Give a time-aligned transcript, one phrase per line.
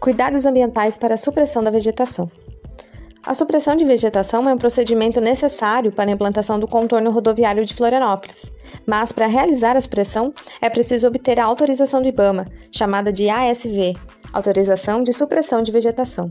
[0.00, 2.30] Cuidados ambientais para a supressão da vegetação.
[3.22, 7.74] A supressão de vegetação é um procedimento necessário para a implantação do contorno rodoviário de
[7.74, 8.50] Florianópolis,
[8.86, 13.94] mas para realizar a supressão é preciso obter a autorização do IBAMA, chamada de ASV
[14.32, 16.30] Autorização de Supressão de Vegetação.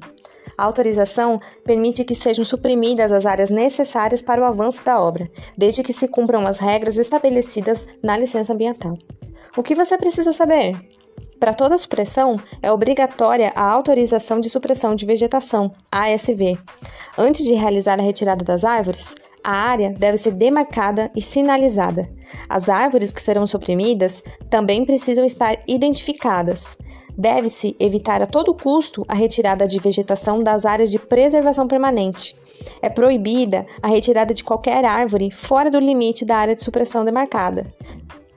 [0.57, 5.83] A autorização permite que sejam suprimidas as áreas necessárias para o avanço da obra, desde
[5.83, 8.97] que se cumpram as regras estabelecidas na licença ambiental.
[9.55, 10.73] O que você precisa saber?
[11.39, 16.57] Para toda supressão, é obrigatória a autorização de supressão de vegetação, ASV.
[17.17, 22.09] Antes de realizar a retirada das árvores, a área deve ser demarcada e sinalizada.
[22.49, 26.77] As árvores que serão suprimidas também precisam estar identificadas.
[27.17, 32.35] Deve-se evitar a todo custo a retirada de vegetação das áreas de preservação permanente.
[32.81, 37.73] É proibida a retirada de qualquer árvore fora do limite da área de supressão demarcada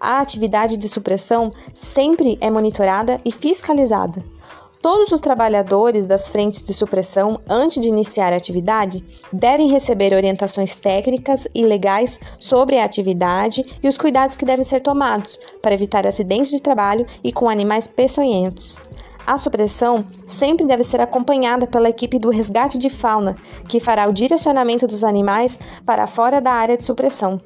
[0.02, 4.20] a atividade de supressão sempre é monitorada e fiscalizada.
[4.82, 10.76] Todos os trabalhadores das frentes de supressão, antes de iniciar a atividade, devem receber orientações
[10.76, 16.04] técnicas e legais sobre a atividade e os cuidados que devem ser tomados para evitar
[16.04, 18.80] acidentes de trabalho e com animais peçonhentos.
[19.24, 23.36] A supressão sempre deve ser acompanhada pela equipe do resgate de fauna,
[23.68, 25.56] que fará o direcionamento dos animais
[25.86, 27.40] para fora da área de supressão.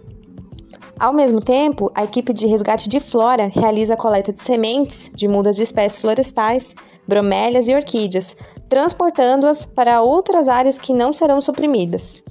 [0.98, 5.28] Ao mesmo tempo, a equipe de resgate de flora realiza a coleta de sementes de
[5.28, 6.74] mudas de espécies florestais,
[7.06, 8.34] bromélias e orquídeas,
[8.66, 12.22] transportando-as para outras áreas que não serão suprimidas.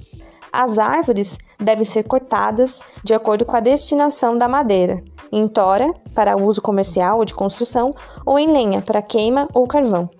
[0.52, 5.00] As árvores devem ser cortadas de acordo com a destinação da madeira,
[5.30, 7.92] em tora, para uso comercial ou de construção,
[8.24, 10.10] ou em lenha, para queima ou carvão.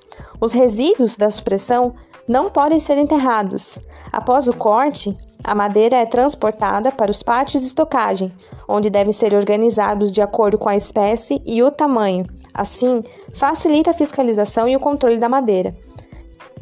[0.40, 1.94] Os resíduos da supressão
[2.28, 3.76] não podem ser enterrados.
[4.12, 8.32] Após o corte, a madeira é transportada para os pátios de estocagem,
[8.66, 12.26] onde devem ser organizados de acordo com a espécie e o tamanho.
[12.52, 15.72] Assim, facilita a fiscalização e o controle da madeira.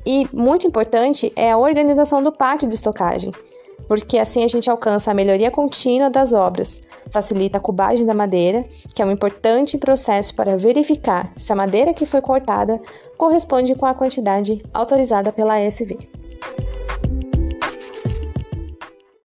[0.04, 3.32] E, muito importante, é a organização do pátio de estocagem,
[3.88, 6.78] porque assim a gente alcança a melhoria contínua das obras,
[7.10, 11.94] facilita a cubagem da madeira, que é um importante processo para verificar se a madeira
[11.94, 12.78] que foi cortada
[13.16, 15.96] corresponde com a quantidade autorizada pela ASV.